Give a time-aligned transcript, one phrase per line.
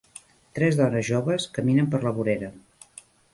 [0.59, 2.51] Tres dones joves caminen per la vorera.